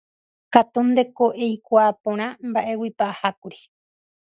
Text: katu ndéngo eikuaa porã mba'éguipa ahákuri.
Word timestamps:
katu 0.53 0.79
ndéngo 0.89 1.25
eikuaa 1.45 1.91
porã 2.01 2.27
mba'éguipa 2.49 3.05
ahákuri. 3.11 3.59